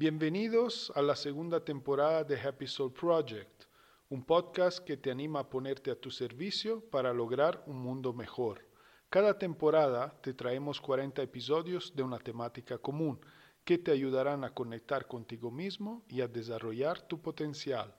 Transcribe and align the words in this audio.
Bienvenidos 0.00 0.90
a 0.94 1.02
la 1.02 1.14
segunda 1.14 1.62
temporada 1.62 2.24
de 2.24 2.40
Happy 2.40 2.66
Soul 2.66 2.90
Project, 2.90 3.64
un 4.08 4.24
podcast 4.24 4.78
que 4.78 4.96
te 4.96 5.10
anima 5.10 5.40
a 5.40 5.50
ponerte 5.50 5.90
a 5.90 5.94
tu 5.94 6.10
servicio 6.10 6.80
para 6.80 7.12
lograr 7.12 7.62
un 7.66 7.76
mundo 7.76 8.14
mejor. 8.14 8.64
Cada 9.10 9.38
temporada 9.38 10.18
te 10.22 10.32
traemos 10.32 10.80
40 10.80 11.20
episodios 11.20 11.94
de 11.94 12.02
una 12.02 12.18
temática 12.18 12.78
común 12.78 13.20
que 13.62 13.76
te 13.76 13.90
ayudarán 13.90 14.42
a 14.42 14.54
conectar 14.54 15.06
contigo 15.06 15.50
mismo 15.50 16.02
y 16.08 16.22
a 16.22 16.28
desarrollar 16.28 17.02
tu 17.02 17.20
potencial. 17.20 17.94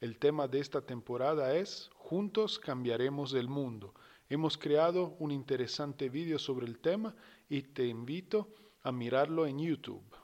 El 0.00 0.18
tema 0.18 0.48
de 0.48 0.58
esta 0.58 0.80
temporada 0.80 1.54
es 1.54 1.90
Juntos 1.94 2.58
cambiaremos 2.58 3.32
el 3.34 3.46
mundo. 3.46 3.94
Hemos 4.28 4.58
creado 4.58 5.14
un 5.20 5.30
interesante 5.30 6.08
vídeo 6.08 6.40
sobre 6.40 6.66
el 6.66 6.80
tema 6.80 7.14
y 7.48 7.62
te 7.62 7.86
invito 7.86 8.48
a 8.82 8.90
mirarlo 8.90 9.46
en 9.46 9.60
YouTube. 9.60 10.15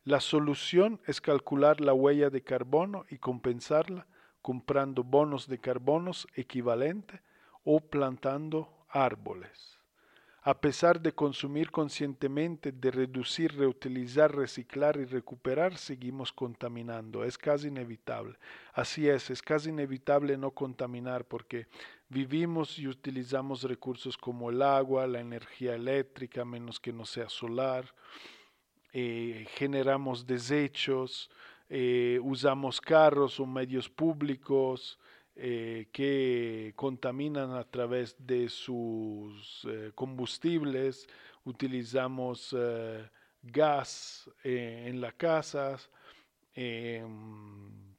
La 0.05 0.21
solución 0.21 1.01
es 1.07 1.21
calcular 1.21 1.81
la 1.81 1.93
huella 1.93 2.31
de 2.31 2.43
carbono 2.43 3.05
y 3.11 3.19
compensarla 3.19 4.07
comprando 4.43 5.05
bonos 5.05 5.47
de 5.47 5.59
carbonos 5.59 6.27
equivalente 6.35 7.21
o 7.65 7.81
plantando 7.81 8.87
árboles. 8.89 9.79
A 10.41 10.59
pesar 10.59 11.03
de 11.03 11.13
consumir 11.13 11.71
conscientemente, 11.71 12.73
de 12.73 12.91
reducir, 12.91 13.55
reutilizar, 13.55 14.35
reciclar 14.35 14.97
y 14.97 15.05
recuperar, 15.05 15.77
seguimos 15.77 16.33
contaminando. 16.33 17.25
Es 17.25 17.37
casi 17.37 17.69
inevitable. 17.69 18.39
Así 18.73 19.07
es, 19.07 19.29
es 19.29 19.43
casi 19.43 19.69
inevitable 19.69 20.39
no 20.39 20.53
contaminar 20.53 21.27
porque 21.27 21.67
vivimos 22.09 22.79
y 22.79 22.89
utilizamos 22.89 23.63
recursos 23.63 24.17
como 24.17 24.51
el 24.51 24.63
agua, 24.63 25.07
la 25.07 25.21
energía 25.21 25.75
eléctrica, 25.75 26.45
menos 26.45 26.81
que 26.81 26.93
no 26.93 27.05
sea 27.05 27.29
solar. 27.29 27.93
Eh, 28.93 29.47
generamos 29.57 30.27
desechos, 30.27 31.31
eh, 31.69 32.19
usamos 32.23 32.81
carros 32.81 33.39
o 33.39 33.47
medios 33.47 33.89
públicos, 33.89 34.99
eh, 35.37 35.89
que 35.93 36.73
contaminan 36.75 37.53
a 37.53 37.65
través 37.65 38.17
de 38.19 38.49
sus 38.49 39.67
combustibles, 39.95 41.07
utilizamos 41.45 42.57
gas 43.43 44.29
en 44.43 45.01
las 45.01 45.15
casas, 45.15 45.89
em, 46.55 47.95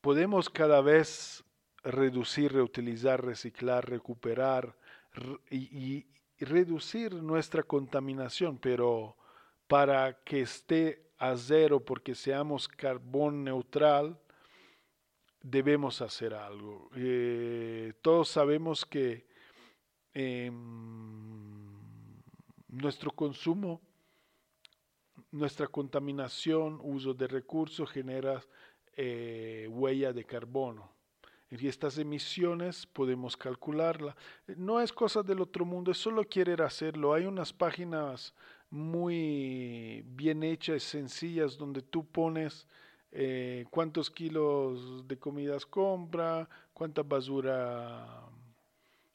podemos 0.00 0.50
cada 0.50 0.80
vez 0.80 1.44
reducir, 1.82 2.52
reutilizar, 2.52 3.24
reciclar, 3.24 3.88
recuperar 3.88 4.76
y, 5.50 6.06
reducir 6.38 7.12
nuestra 7.12 7.62
contaminación, 7.62 8.56
pero 8.58 9.14
para 9.66 10.22
que 10.24 10.40
esté 10.40 11.10
a 11.18 11.36
cero, 11.36 11.84
porque 11.84 12.14
seamos 12.14 12.66
carbón 12.66 13.44
neutral, 13.44 14.18
debemos 15.42 16.00
hacer 16.00 16.32
algo. 16.32 16.90
Eh, 16.96 17.92
todos 18.00 18.30
sabemos 18.30 18.86
que 18.86 19.26
em, 20.14 21.60
nuestro 22.68 23.10
consumo, 23.10 23.82
nuestra 25.30 25.66
contaminación, 25.66 26.80
uso 26.82 27.12
de 27.12 27.26
recursos 27.26 27.90
genera 27.90 28.42
eh, 28.96 29.68
huella 29.70 30.14
de 30.14 30.24
carbono. 30.24 30.99
Y 31.50 31.66
estas 31.66 31.98
emisiones 31.98 32.86
podemos 32.86 33.36
calcularla. 33.36 34.14
No 34.56 34.80
es 34.80 34.92
cosa 34.92 35.22
del 35.22 35.40
otro 35.40 35.64
mundo, 35.64 35.90
es 35.90 35.98
solo 35.98 36.22
querer 36.22 36.62
hacerlo. 36.62 37.12
Hay 37.12 37.26
unas 37.26 37.52
páginas 37.52 38.32
muy 38.70 40.04
bien 40.06 40.44
hechas, 40.44 40.84
sencillas, 40.84 41.58
donde 41.58 41.82
tú 41.82 42.06
pones 42.06 42.68
eh, 43.10 43.66
cuántos 43.70 44.10
kilos 44.10 45.06
de 45.08 45.18
comidas 45.18 45.66
compra, 45.66 46.48
cuánta 46.72 47.02
basura 47.02 48.28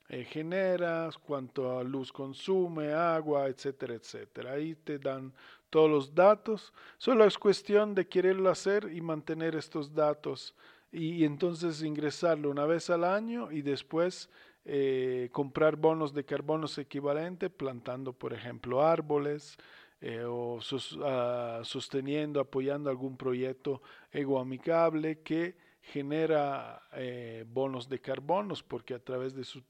eh, 0.09 0.25
generas, 0.25 1.17
cuánta 1.17 1.81
luz 1.83 2.11
consume, 2.11 2.91
agua, 2.91 3.47
etcétera, 3.47 3.93
etcétera. 3.93 4.51
Ahí 4.51 4.75
te 4.75 4.99
dan 4.99 5.33
todos 5.69 5.89
los 5.89 6.13
datos. 6.13 6.73
Solo 6.97 7.25
es 7.25 7.37
cuestión 7.37 7.95
de 7.95 8.07
quererlo 8.07 8.49
hacer 8.49 8.91
y 8.93 8.99
mantener 8.99 9.55
estos 9.55 9.93
datos 9.93 10.53
y, 10.95 11.25
entonces 11.25 11.81
ingresarlo 11.83 12.49
una 12.49 12.65
vez 12.65 12.89
al 12.89 13.03
año 13.03 13.51
y 13.51 13.61
después 13.61 14.29
eh, 14.63 15.29
comprar 15.31 15.75
bonos 15.75 16.13
de 16.13 16.23
carbonos 16.23 16.77
equivalente 16.77 17.49
plantando, 17.49 18.13
por 18.13 18.33
ejemplo, 18.33 18.81
árboles, 18.81 19.57
eh, 20.01 20.23
o 20.25 20.59
ah, 21.03 21.61
sosteniendo, 21.63 22.39
apoyando 22.39 22.89
algún 22.89 23.17
proyecto 23.17 23.81
egoamicable 24.11 25.19
que 25.21 25.57
genera 25.81 26.81
eh, 26.93 27.45
bonos 27.47 27.89
de 27.89 27.99
carbonos 27.99 28.63
porque 28.63 28.93
a 28.93 28.99
través 28.99 29.35
de 29.35 29.43
sus 29.43 29.63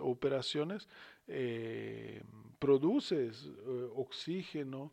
operaciones 0.00 0.88
produce 2.58 3.30
oxígeno, 3.94 4.92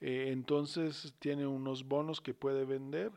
entonces 0.00 1.12
tiene 1.18 1.44
unos 1.44 1.88
bonos 1.88 2.20
que 2.20 2.34
puede 2.34 2.64
vender. 2.64 3.10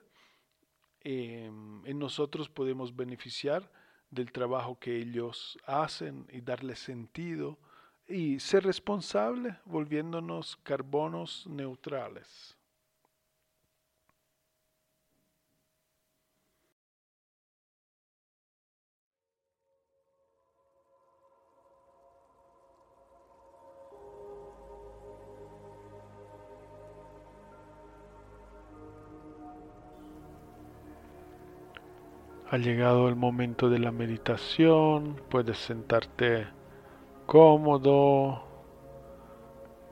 En 1.05 1.99
nosotros 1.99 2.49
podemos 2.49 2.95
beneficiar 2.95 3.69
del 4.09 4.31
trabajo 4.31 4.79
que 4.79 4.97
ellos 4.97 5.57
hacen 5.65 6.25
y 6.31 6.41
darle 6.41 6.75
sentido 6.75 7.59
y 8.07 8.39
ser 8.39 8.63
responsable 8.63 9.57
volviéndonos 9.65 10.57
carbonos 10.57 11.45
neutrales. 11.47 12.54
Ha 32.55 32.57
llegado 32.57 33.09
el 33.09 33.17
momento 33.17 33.69
de 33.69 33.79
la 33.79 33.91
meditación, 33.91 35.19
puedes 35.29 35.57
sentarte 35.57 36.47
cómodo, 37.25 38.43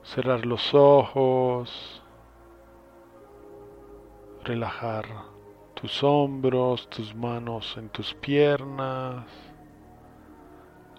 cerrar 0.02 0.46
los 0.46 0.72
ojos, 0.72 2.02
relajar 4.44 5.04
tus 5.74 6.02
hombros, 6.02 6.88
tus 6.88 7.14
manos 7.14 7.76
en 7.76 7.90
tus 7.90 8.14
piernas, 8.14 9.26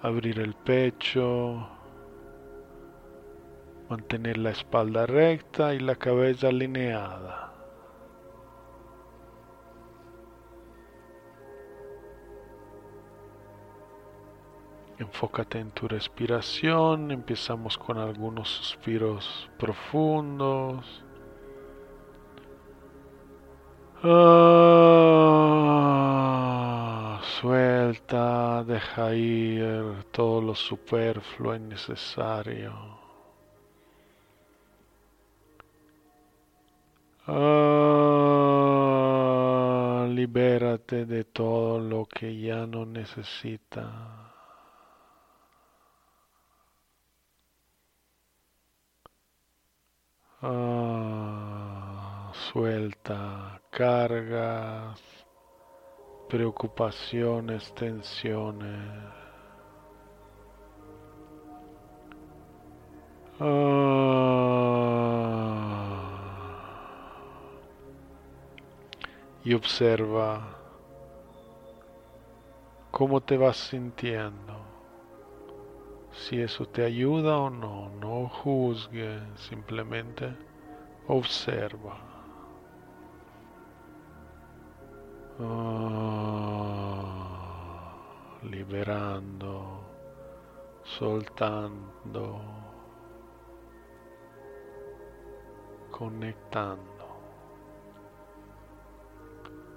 abrir 0.04 0.40
el 0.42 0.54
pecho, 0.54 1.68
mantener 3.90 4.38
la 4.38 4.52
espalda 4.52 5.08
recta 5.08 5.74
y 5.74 5.80
la 5.80 5.96
cabeza 5.96 6.50
alineada. 6.50 7.45
Enfócate 14.98 15.60
en 15.60 15.72
tu 15.72 15.90
respiración, 15.90 17.12
empezamos 17.12 17.78
con 17.78 17.98
algunos 17.98 18.48
suspiros 18.48 19.50
profundos. 19.58 21.04
Ah, 24.04 24.86
suelta, 27.42 28.64
deja 28.64 29.14
ir 29.16 30.06
todo 30.12 30.42
lo 30.42 30.56
superfluo 30.56 31.56
y 31.56 31.60
necesario. 31.60 32.74
Ah, 37.28 37.66
libérate 40.10 41.06
de 41.06 41.24
todo 41.26 41.80
lo 41.80 42.06
que 42.06 42.40
ya 42.40 42.66
no 42.68 42.86
necesita. 42.86 44.32
Ah, 50.42 52.32
cargas, 53.70 55.00
preocupaciones, 56.28 57.72
tensiones. 57.74 59.14
Ah, 63.40 64.26
y 69.44 69.54
observa 69.54 70.56
cómo 72.92 73.22
te 73.22 73.38
vas 73.38 73.58
sintiendo 73.58 74.56
si 76.12 76.42
eso 76.42 76.66
te 76.66 76.84
ayuda 76.84 77.38
o 77.38 77.50
no. 77.50 77.90
No 78.02 78.30
juzgue, 78.30 79.20
simplemente 79.38 80.34
observa. 81.08 82.15
Ah, 85.38 87.16
liberando, 88.44 89.82
soltando, 90.84 92.42
conectando. 95.92 96.84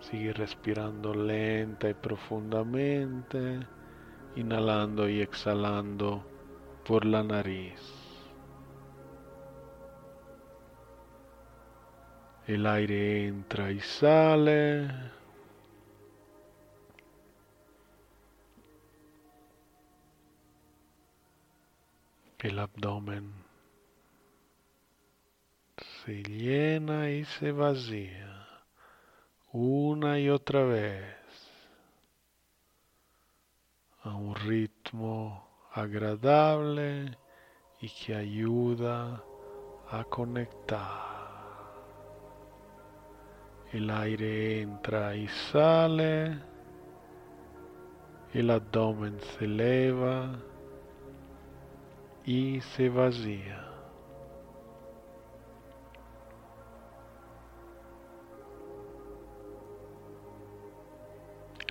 Sigue 0.00 0.32
respirando 0.32 1.12
lenta 1.12 1.90
y 1.90 1.94
profundamente 1.94 3.66
inhalando 4.36 5.08
y 5.08 5.20
exhalando 5.20 6.22
por 6.86 7.04
la 7.04 7.24
nariz. 7.24 7.80
El 12.46 12.66
aire 12.66 13.26
entra 13.26 13.70
y 13.72 13.80
sale. 13.80 15.17
El 22.48 22.60
abdomen 22.60 23.30
se 25.76 26.22
llena 26.22 27.10
y 27.10 27.26
se 27.26 27.52
vacía 27.52 28.48
una 29.52 30.18
y 30.18 30.30
otra 30.30 30.62
vez 30.62 31.14
a 34.02 34.14
un 34.14 34.34
ritmo 34.34 35.46
agradable 35.74 37.18
y 37.82 37.90
que 37.90 38.14
ayuda 38.14 39.22
a 39.90 40.04
conectar. 40.04 41.66
El 43.74 43.90
aire 43.90 44.62
entra 44.62 45.14
y 45.14 45.28
sale, 45.52 46.38
el 48.32 48.50
abdomen 48.50 49.20
se 49.20 49.44
eleva 49.44 50.34
y 52.28 52.60
se 52.60 52.90
vacía. 52.90 53.64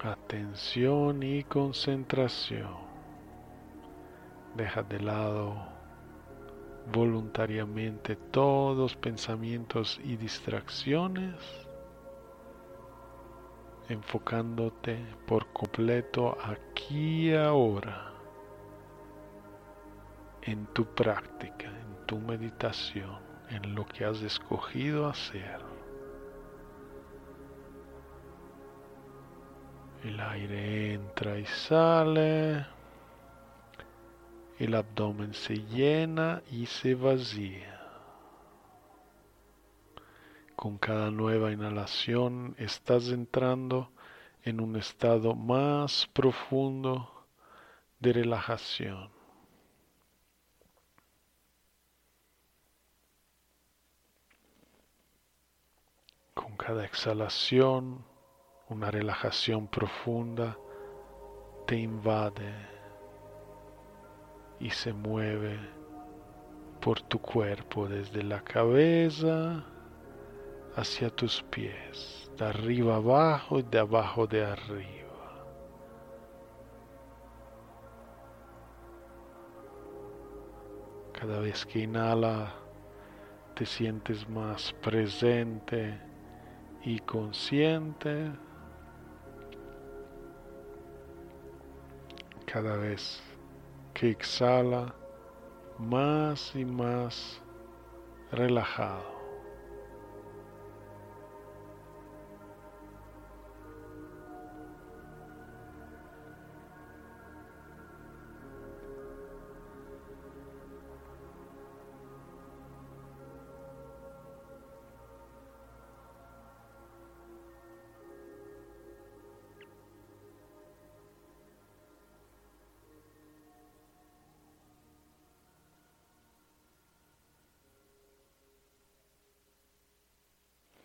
atención 0.04 1.21
y 1.21 1.44
concentración. 1.44 2.75
Deja 4.56 4.81
de 4.81 5.00
lado 5.00 5.56
voluntariamente 6.92 8.15
todos 8.15 8.95
pensamientos 8.95 10.00
y 10.04 10.15
distracciones, 10.15 11.36
enfocándote 13.89 15.06
por 15.27 15.51
completo 15.54 16.36
aquí 16.44 17.30
y 17.30 17.36
ahora 17.36 18.06
en 20.47 20.65
tu 20.67 20.85
práctica, 20.85 21.67
en 21.67 22.05
tu 22.05 22.17
meditación, 22.19 23.19
en 23.49 23.75
lo 23.75 23.85
que 23.85 24.05
has 24.05 24.21
escogido 24.21 25.07
hacer. 25.07 25.59
El 30.05 30.17
aire 30.21 30.94
entra 30.94 31.38
y 31.38 31.45
sale. 31.45 32.65
El 34.57 34.73
abdomen 34.73 35.33
se 35.33 35.55
llena 35.65 36.41
y 36.49 36.65
se 36.65 36.95
vacía. 36.95 37.81
Con 40.55 40.77
cada 40.77 41.11
nueva 41.11 41.51
inhalación 41.51 42.56
estás 42.57 43.09
entrando 43.09 43.92
en 44.44 44.61
un 44.61 44.77
estado 44.77 45.35
más 45.35 46.07
profundo 46.13 47.27
de 47.99 48.13
relajación. 48.13 49.17
Con 56.47 56.56
cada 56.56 56.85
exhalación 56.85 58.06
una 58.69 58.89
relajación 58.89 59.68
profunda 59.68 60.57
te 61.66 61.75
invade 61.75 62.54
y 64.57 64.69
se 64.69 64.94
mueve 64.94 65.59
por 66.80 67.01
tu 67.01 67.19
cuerpo 67.19 67.89
desde 67.89 68.23
la 68.23 68.42
cabeza 68.45 69.61
hacia 70.77 71.09
tus 71.09 71.44
pies, 71.44 72.31
de 72.37 72.45
arriba 72.45 72.95
abajo 72.95 73.59
y 73.59 73.63
de 73.63 73.80
abajo 73.80 74.25
de 74.25 74.45
arriba. 74.45 75.44
Cada 81.11 81.42
vez 81.42 81.66
que 81.66 81.80
inhala 81.80 82.54
te 83.54 83.66
sientes 83.66 84.30
más 84.30 84.71
presente 84.81 86.06
y 86.84 87.00
consciente 87.00 88.31
cada 92.46 92.78
vez 92.78 93.22
que 93.94 94.10
exhala 94.10 94.94
más 95.78 96.56
y 96.56 96.66
más 96.66 97.42
relajado. 98.31 99.17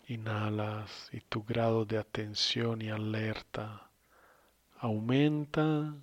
Inhalas 0.07 1.09
y 1.13 1.21
tu 1.21 1.43
grado 1.43 1.85
de 1.85 1.97
atención 1.97 2.81
y 2.81 2.89
alerta 2.89 3.89
aumenta. 4.79 5.93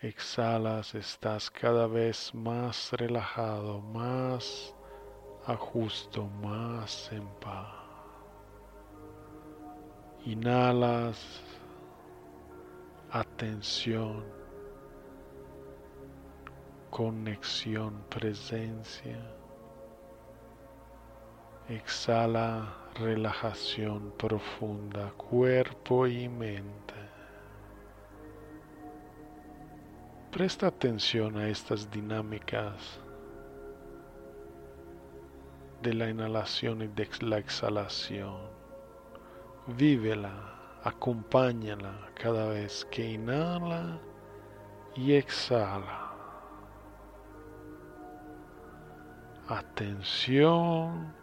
Exhalas, 0.00 0.94
estás 0.94 1.50
cada 1.50 1.86
vez 1.86 2.34
más 2.34 2.92
relajado, 2.92 3.82
más 3.82 4.74
a 5.44 5.54
justo, 5.54 6.26
más 6.26 7.12
en 7.12 7.26
paz. 7.40 7.74
Inhalas, 10.24 11.42
atención, 13.10 14.24
conexión, 16.88 18.02
presencia. 18.08 19.39
Exhala 21.70 22.74
relajación 22.96 24.12
profunda, 24.18 25.12
cuerpo 25.12 26.08
y 26.08 26.28
mente. 26.28 26.94
Presta 30.32 30.66
atención 30.66 31.36
a 31.36 31.46
estas 31.46 31.88
dinámicas 31.88 32.98
de 35.80 35.94
la 35.94 36.10
inhalación 36.10 36.82
y 36.82 36.88
de 36.88 37.08
la 37.20 37.38
exhalación. 37.38 38.40
Vívela, 39.68 40.80
acompáñala 40.82 42.10
cada 42.14 42.48
vez 42.48 42.84
que 42.90 43.12
inhala 43.12 44.00
y 44.96 45.12
exhala. 45.12 46.10
Atención, 49.46 51.19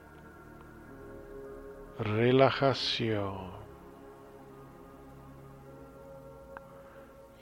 relajación. 1.99 3.57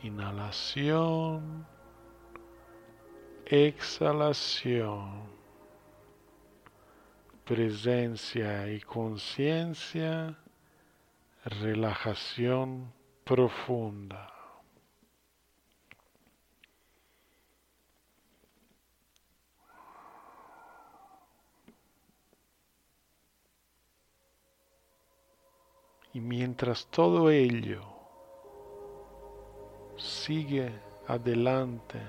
Inhalación, 0.01 1.65
exhalación 3.45 5.35
presencia 7.45 8.71
y 8.71 8.81
conciencia, 8.81 10.35
relajación 11.45 12.91
profunda. 13.23 14.34
Y 26.15 26.21
mientras 26.21 26.87
todo 26.87 27.29
ello 27.29 27.81
sigue 29.97 30.71
adelante 31.07 31.99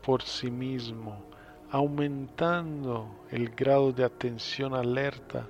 por 0.00 0.22
sí 0.22 0.48
mismo, 0.48 1.24
aumentando 1.72 3.26
el 3.32 3.48
grado 3.48 3.90
de 3.90 4.04
atención 4.04 4.74
alerta 4.74 5.48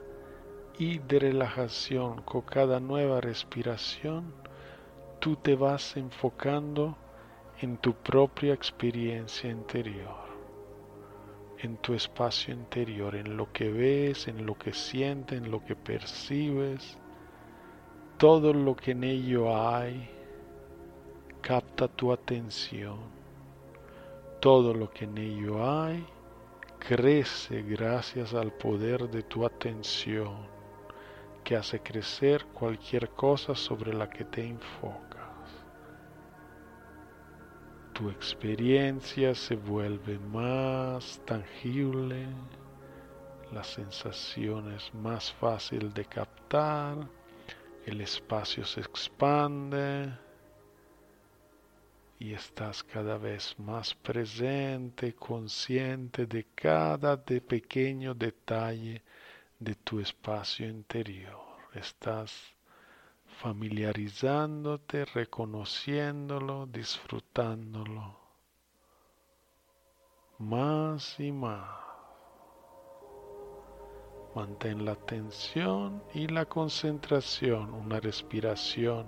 y 0.79 1.01
de 1.01 1.19
relajación 1.19 2.23
con 2.23 2.41
cada 2.41 2.81
nueva 2.81 3.21
respiración, 3.21 4.33
tú 5.19 5.37
te 5.37 5.55
vas 5.55 5.99
enfocando 5.99 6.97
en 7.61 7.77
tu 7.77 7.93
propia 7.93 8.55
experiencia 8.55 9.51
interior, 9.51 10.17
en 11.59 11.77
tu 11.77 11.93
espacio 11.93 12.55
interior, 12.55 13.15
en 13.15 13.37
lo 13.37 13.53
que 13.53 13.71
ves, 13.71 14.29
en 14.29 14.47
lo 14.47 14.57
que 14.57 14.73
sientes, 14.73 15.37
en 15.37 15.51
lo 15.51 15.63
que 15.63 15.77
percibes, 15.77 16.99
todo 18.19 18.55
lo 18.55 18.75
que 18.75 18.93
en 18.93 19.05
ello 19.05 19.55
hay, 19.55 20.09
capta 21.43 21.87
tu 21.87 22.13
atención, 22.13 22.99
todo 24.41 24.73
lo 24.73 24.91
que 24.91 25.05
en 25.05 25.19
ello 25.19 25.71
hay, 25.71 26.07
crece 26.79 27.61
gracias 27.63 28.33
al 28.33 28.53
poder 28.53 29.11
de 29.11 29.23
tu 29.23 29.45
atención 29.45 30.47
que 31.45 31.57
hace 31.57 31.81
crecer 31.81 32.47
cualquier 32.55 33.11
cosa 33.11 33.55
sobre 33.55 33.93
la 33.93 34.09
que 34.09 34.25
te 34.25 34.47
enfocas. 34.47 35.51
Tu 37.93 38.09
experiencia 38.09 39.35
se 39.35 39.57
vuelve 39.57 40.19
más 40.19 41.21
tangible, 41.27 42.27
la 43.53 43.63
sensación 43.63 44.73
es 44.73 44.93
más 44.95 45.33
fácil 45.35 45.93
de 45.93 46.05
captar, 46.07 46.97
el 47.87 48.01
espacio 48.01 48.65
se 48.65 48.81
expande, 48.81 50.13
y 52.19 52.33
estás 52.33 52.83
cada 52.83 53.19
vez 53.19 53.59
más 53.59 53.95
presente, 53.95 55.15
consciente 55.15 56.27
de 56.27 56.47
cada 56.55 57.17
de 57.17 57.41
pequeño 57.41 58.15
detalle 58.15 59.03
de 59.59 59.75
tu 59.75 60.01
espacio 60.01 60.69
interior. 60.69 61.41
Estás 61.75 62.33
familiarizándote, 63.41 65.05
reconociéndolo, 65.05 66.67
disfrutándolo 66.67 68.27
más 70.39 71.19
y 71.19 71.33
más. 71.33 71.86
Mantén 74.37 74.85
la 74.85 74.93
atención 74.93 76.03
y 76.13 76.27
la 76.27 76.45
concentración, 76.45 77.73
una 77.73 78.01
respiración 78.01 79.07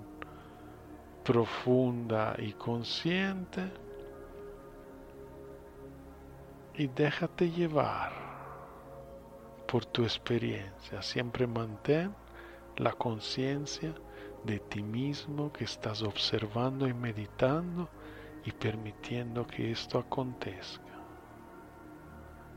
profunda 1.23 2.35
y 2.39 2.53
consciente 2.53 3.71
y 6.73 6.87
déjate 6.87 7.51
llevar 7.51 8.11
por 9.67 9.85
tu 9.85 10.01
experiencia. 10.01 10.99
Siempre 11.03 11.45
mantén 11.45 12.15
la 12.77 12.93
conciencia 12.93 13.93
de 14.43 14.57
ti 14.57 14.81
mismo 14.81 15.53
que 15.53 15.65
estás 15.65 16.01
observando 16.01 16.87
y 16.87 16.93
meditando 16.95 17.87
y 18.45 18.51
permitiendo 18.51 19.45
que 19.45 19.69
esto 19.69 19.99
acontezca. 19.99 20.97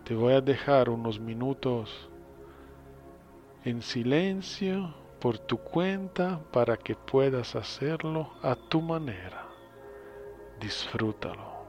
Te 0.05 0.15
voy 0.15 0.33
a 0.33 0.41
dejar 0.41 0.89
unos 0.89 1.21
minutos 1.21 2.09
en 3.65 3.83
silencio 3.83 4.95
por 5.21 5.39
tu 5.39 5.59
cuenta 5.59 6.41
para 6.53 6.77
que 6.77 6.97
puedas 6.97 7.55
hacerlo 7.55 8.33
a 8.43 8.57
tu 8.57 8.81
manera. 8.81 9.47
Disfrútalo. 10.61 11.62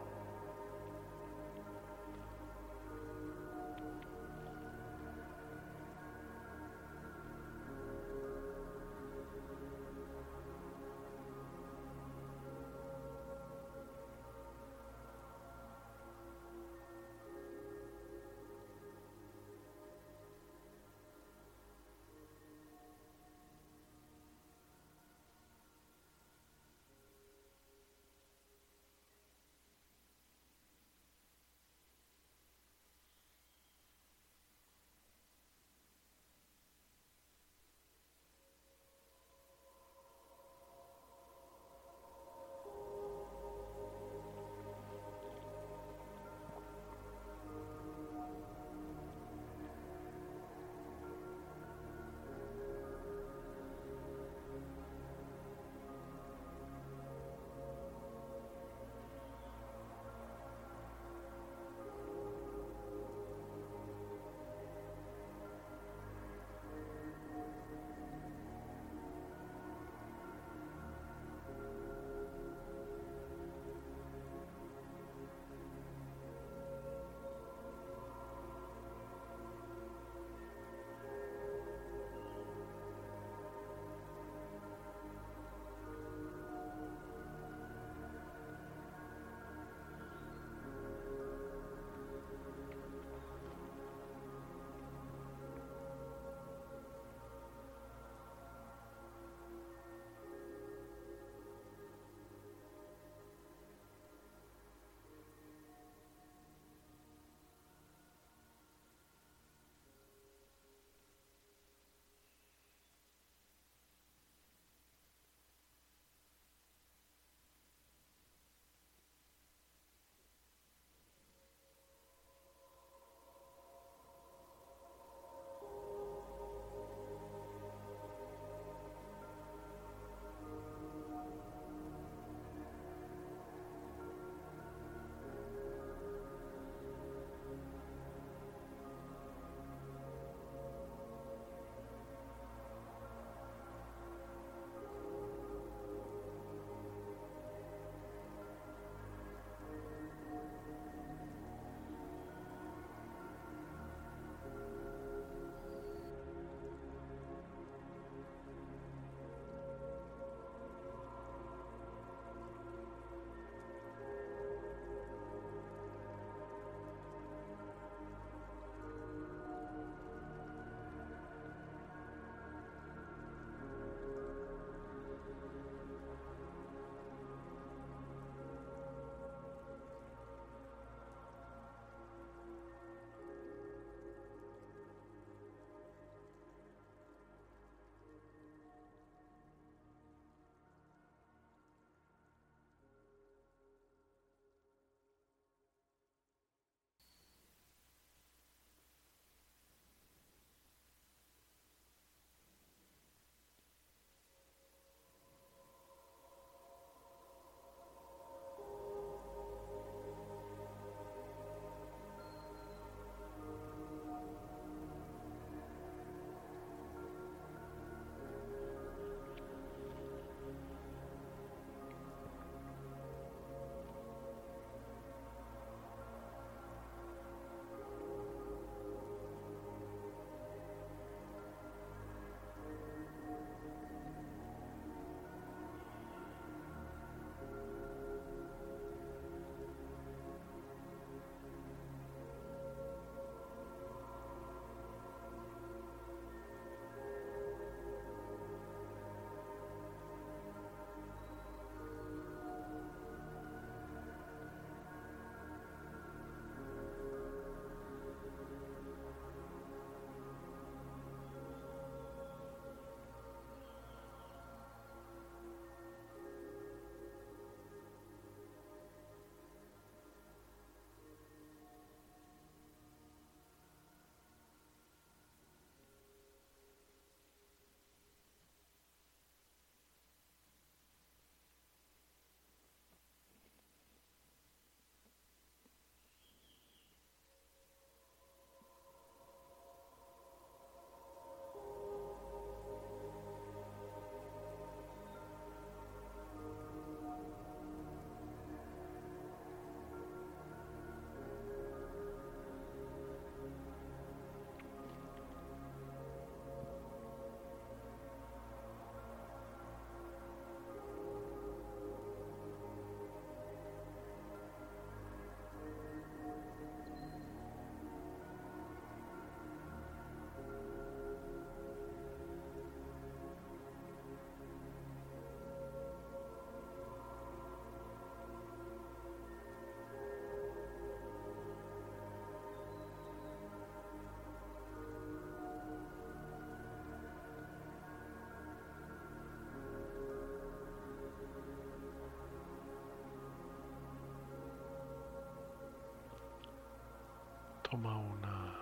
Toma 347.74 347.98
una 347.98 348.56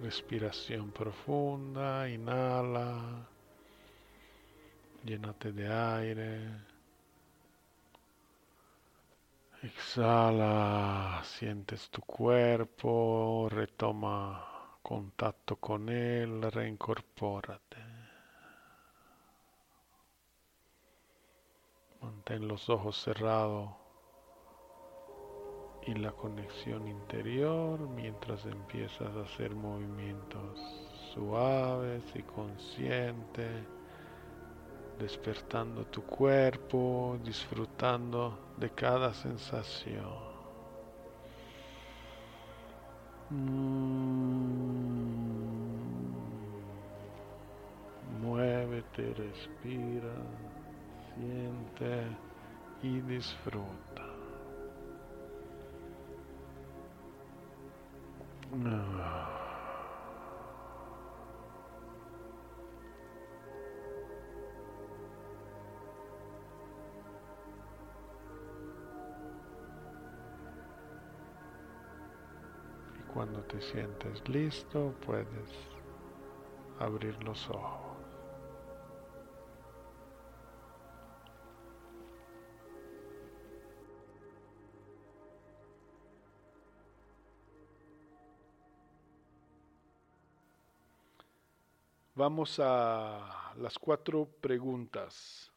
respiración 0.00 0.92
profunda, 0.92 2.08
inhala, 2.08 3.26
llénate 5.02 5.50
de 5.50 5.66
aire. 5.68 6.40
Exhala, 9.64 11.20
sientes 11.24 11.90
tu 11.90 12.02
cuerpo, 12.02 13.48
retoma 13.50 14.78
contacto 14.80 15.56
con 15.56 15.88
él, 15.88 16.52
reincorpórate. 16.52 17.78
Mantén 22.00 22.46
los 22.46 22.70
ojos 22.70 22.96
cerrados 22.96 23.79
y 25.90 25.94
la 25.94 26.12
conexión 26.12 26.86
interior 26.86 27.80
mientras 27.80 28.46
empiezas 28.46 29.08
a 29.16 29.22
hacer 29.22 29.54
movimientos 29.56 30.60
suaves 31.12 32.04
y 32.14 32.22
conscientes 32.22 33.66
despertando 35.00 35.84
tu 35.86 36.02
cuerpo, 36.02 37.18
disfrutando 37.24 38.38
de 38.56 38.70
cada 38.70 39.12
sensación. 39.14 40.30
Mm. 43.30 43.80
Muévete, 48.22 49.14
respira, 49.14 50.14
siente 51.16 52.04
y 52.82 53.00
disfruta. 53.00 54.09
Ah. 58.52 59.40
Cuando 73.12 73.40
te 73.42 73.60
sientes 73.60 74.28
listo, 74.28 74.94
puedes 75.04 75.26
abrir 76.78 77.22
los 77.22 77.48
ojos. 77.50 77.89
Vamos 92.30 92.60
a 92.62 93.52
las 93.56 93.76
cuatro 93.76 94.24
preguntas. 94.40 95.50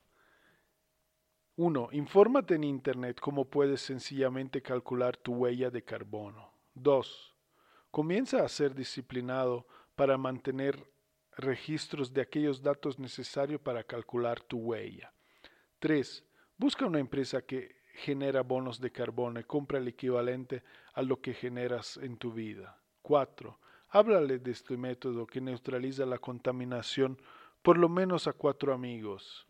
Uno, 1.55 1.89
Infórmate 1.91 2.55
en 2.55 2.63
Internet 2.63 3.19
cómo 3.21 3.45
puedes 3.45 3.79
sencillamente 3.79 4.63
calcular 4.63 5.15
tu 5.15 5.35
huella 5.35 5.69
de 5.69 5.83
carbono. 5.83 6.51
Dos, 6.73 7.35
Comienza 7.91 8.43
a 8.43 8.49
ser 8.49 8.73
disciplinado 8.73 9.67
para 9.95 10.17
mantener 10.17 10.83
registros 11.37 12.11
de 12.11 12.21
aquellos 12.21 12.63
datos 12.63 12.97
necesarios 12.97 13.61
para 13.61 13.83
calcular 13.83 14.41
tu 14.41 14.57
huella. 14.57 15.13
3. 15.77 16.25
Busca 16.57 16.87
una 16.87 16.97
empresa 16.97 17.43
que 17.43 17.83
genera 17.93 18.41
bonos 18.41 18.81
de 18.81 18.91
carbono 18.91 19.39
y 19.39 19.43
compra 19.43 19.77
el 19.77 19.89
equivalente 19.89 20.63
a 20.95 21.03
lo 21.03 21.21
que 21.21 21.35
generas 21.35 21.97
en 21.97 22.17
tu 22.17 22.31
vida. 22.33 22.81
4. 23.03 23.59
Háblale 23.95 24.39
de 24.39 24.49
este 24.49 24.75
método 24.75 25.27
que 25.27 25.39
neutraliza 25.39 26.03
la 26.07 26.17
contaminación 26.17 27.21
por 27.61 27.77
lo 27.77 27.87
menos 27.87 28.25
a 28.25 28.33
cuatro 28.33 28.73
amigos, 28.73 29.45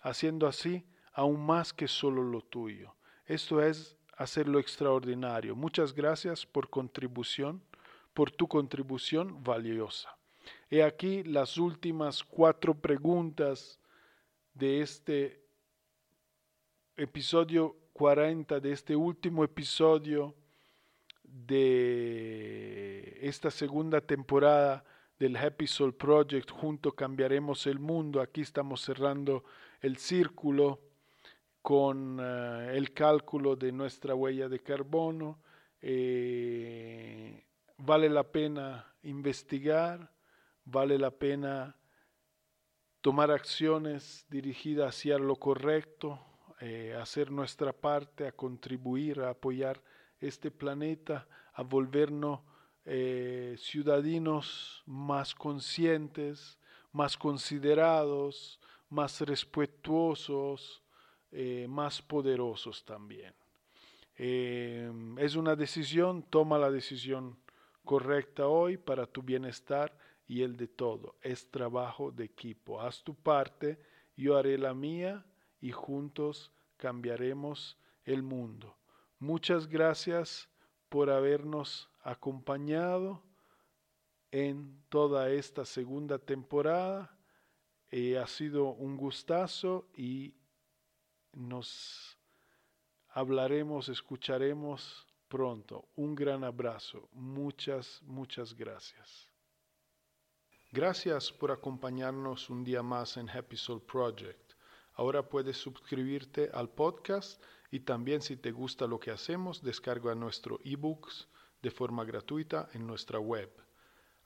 haciendo 0.00 0.46
así 0.46 0.82
aún 1.12 1.44
más 1.44 1.74
que 1.74 1.86
solo 1.86 2.22
lo 2.22 2.40
tuyo. 2.40 2.94
Esto 3.26 3.60
es 3.60 3.98
hacerlo 4.16 4.58
extraordinario. 4.60 5.54
Muchas 5.54 5.92
gracias 5.92 6.46
por 6.46 6.70
contribución 6.70 7.62
por 8.14 8.30
tu 8.30 8.48
contribución 8.48 9.44
valiosa. 9.44 10.16
He 10.70 10.82
aquí 10.82 11.22
las 11.24 11.58
últimas 11.58 12.24
cuatro 12.24 12.72
preguntas 12.72 13.78
de 14.54 14.80
este 14.80 15.44
episodio 16.96 17.76
40, 17.92 18.58
de 18.58 18.72
este 18.72 18.96
último 18.96 19.44
episodio 19.44 20.34
de 21.24 22.81
esta 23.22 23.52
segunda 23.52 24.00
temporada 24.00 24.84
del 25.16 25.36
Happy 25.36 25.68
Soul 25.68 25.94
Project. 25.94 26.50
Junto 26.50 26.90
cambiaremos 26.92 27.68
el 27.68 27.78
mundo. 27.78 28.20
Aquí 28.20 28.40
estamos 28.40 28.80
cerrando 28.80 29.44
el 29.80 29.96
círculo 29.96 30.80
con 31.62 32.18
eh, 32.20 32.72
el 32.74 32.92
cálculo 32.92 33.54
de 33.54 33.70
nuestra 33.70 34.16
huella 34.16 34.48
de 34.48 34.58
carbono. 34.58 35.38
Eh, 35.80 37.44
vale 37.78 38.08
la 38.08 38.24
pena 38.24 38.92
investigar, 39.04 40.10
vale 40.64 40.98
la 40.98 41.12
pena 41.12 41.76
tomar 43.02 43.30
acciones 43.30 44.26
dirigidas 44.28 44.96
hacia 44.96 45.18
lo 45.18 45.36
correcto, 45.36 46.18
eh, 46.60 46.96
hacer 47.00 47.30
nuestra 47.30 47.72
parte, 47.72 48.26
a 48.26 48.32
contribuir, 48.32 49.20
a 49.20 49.30
apoyar 49.30 49.80
este 50.18 50.50
planeta, 50.50 51.28
a 51.52 51.62
volvernos 51.62 52.40
eh, 52.84 53.56
ciudadanos 53.58 54.82
más 54.86 55.34
conscientes, 55.34 56.58
más 56.92 57.16
considerados, 57.16 58.60
más 58.88 59.20
respetuosos, 59.20 60.82
eh, 61.30 61.66
más 61.68 62.02
poderosos 62.02 62.84
también. 62.84 63.34
es 64.14 65.34
una 65.34 65.56
decisión, 65.56 66.22
toma 66.22 66.58
la 66.58 66.70
decisión 66.70 67.36
correcta 67.84 68.46
hoy 68.46 68.76
para 68.76 69.06
tu 69.06 69.22
bienestar 69.22 69.96
y 70.26 70.42
el 70.42 70.56
de 70.56 70.68
todo. 70.68 71.16
Es 71.22 71.50
trabajo 71.50 72.10
de 72.10 72.24
equipo. 72.24 72.80
Haz 72.80 73.02
tu 73.02 73.14
parte, 73.14 73.78
yo 74.16 74.36
haré 74.36 74.58
la 74.58 74.74
mía 74.74 75.24
y 75.60 75.72
juntos 75.72 76.52
cambiaremos 76.76 77.78
el 78.04 78.22
mundo. 78.22 78.76
Muchas 79.18 79.68
gracias 79.68 80.48
por 80.88 81.10
habernos 81.10 81.88
acompañado 82.02 83.22
en 84.30 84.82
toda 84.88 85.30
esta 85.30 85.64
segunda 85.64 86.18
temporada. 86.18 87.16
Eh, 87.90 88.18
ha 88.18 88.26
sido 88.26 88.70
un 88.70 88.96
gustazo 88.96 89.88
y 89.96 90.34
nos 91.32 92.18
hablaremos, 93.08 93.88
escucharemos 93.88 95.06
pronto. 95.28 95.88
Un 95.96 96.14
gran 96.14 96.44
abrazo. 96.44 97.08
Muchas, 97.12 98.02
muchas 98.02 98.54
gracias. 98.54 99.28
Gracias 100.70 101.30
por 101.30 101.50
acompañarnos 101.50 102.48
un 102.48 102.64
día 102.64 102.82
más 102.82 103.18
en 103.18 103.28
Happy 103.28 103.58
Soul 103.58 103.82
Project. 103.82 104.54
Ahora 104.94 105.28
puedes 105.28 105.58
suscribirte 105.58 106.50
al 106.52 106.70
podcast 106.70 107.42
y 107.70 107.80
también 107.80 108.22
si 108.22 108.36
te 108.36 108.52
gusta 108.52 108.86
lo 108.86 108.98
que 108.98 109.10
hacemos, 109.10 109.62
descarga 109.62 110.14
nuestro 110.14 110.60
ebooks 110.64 111.28
de 111.62 111.70
forma 111.70 112.04
gratuita 112.04 112.68
en 112.74 112.86
nuestra 112.86 113.18
web. 113.18 113.50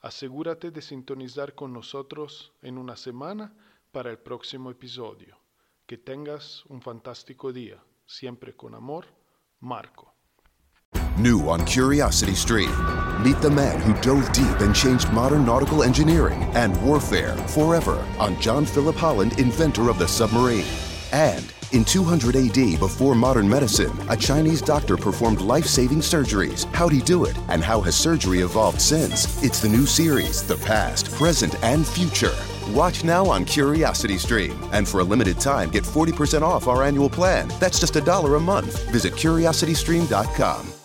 Asegúrate 0.00 0.70
de 0.70 0.82
sintonizar 0.82 1.54
con 1.54 1.72
nosotros 1.72 2.52
en 2.62 2.78
una 2.78 2.96
semana 2.96 3.54
para 3.92 4.10
el 4.10 4.18
próximo 4.18 4.70
episodio. 4.70 5.38
Que 5.86 5.98
tengas 5.98 6.64
un 6.66 6.80
fantástico 6.80 7.52
día. 7.52 7.82
Siempre 8.06 8.54
con 8.54 8.74
amor, 8.74 9.06
Marco. 9.60 10.12
New 11.18 11.48
on 11.48 11.64
Curiosity 11.64 12.34
Stream. 12.34 12.70
Meet 13.22 13.40
the 13.40 13.50
man 13.50 13.80
who 13.80 13.94
dove 14.02 14.30
deep 14.32 14.60
and 14.60 14.74
changed 14.74 15.10
modern 15.12 15.44
nautical 15.44 15.82
engineering 15.82 16.42
and 16.54 16.76
warfare 16.82 17.34
forever 17.48 18.04
on 18.18 18.38
John 18.40 18.66
Philip 18.66 18.96
Holland, 18.96 19.38
inventor 19.38 19.88
of 19.88 19.98
the 19.98 20.06
submarine. 20.06 20.85
And 21.16 21.50
in 21.72 21.82
200 21.82 22.36
AD, 22.36 22.78
before 22.78 23.14
modern 23.14 23.48
medicine, 23.48 23.90
a 24.10 24.16
Chinese 24.16 24.60
doctor 24.60 24.98
performed 24.98 25.40
life 25.40 25.64
saving 25.64 26.00
surgeries. 26.00 26.66
How'd 26.74 26.92
he 26.92 27.00
do 27.00 27.24
it? 27.24 27.38
And 27.48 27.64
how 27.64 27.80
has 27.80 27.96
surgery 27.96 28.40
evolved 28.40 28.80
since? 28.82 29.42
It's 29.42 29.60
the 29.60 29.68
new 29.68 29.86
series, 29.86 30.46
The 30.46 30.58
Past, 30.58 31.10
Present, 31.12 31.54
and 31.64 31.86
Future. 31.86 32.36
Watch 32.68 33.02
now 33.02 33.24
on 33.26 33.46
Curiosity 33.46 34.18
Stream. 34.18 34.62
And 34.72 34.86
for 34.86 35.00
a 35.00 35.04
limited 35.04 35.40
time, 35.40 35.70
get 35.70 35.84
40% 35.84 36.42
off 36.42 36.68
our 36.68 36.82
annual 36.82 37.08
plan. 37.08 37.48
That's 37.60 37.80
just 37.80 37.96
a 37.96 38.02
dollar 38.02 38.34
a 38.34 38.40
month. 38.40 38.86
Visit 38.90 39.14
curiositystream.com. 39.14 40.75